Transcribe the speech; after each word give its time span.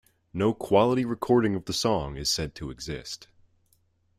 No 0.33 0.51
quality 0.55 1.05
recording 1.05 1.53
of 1.53 1.65
the 1.65 1.73
song 1.73 2.17
is 2.17 2.27
said 2.27 2.55
to 2.55 2.71
exist. 2.71 3.27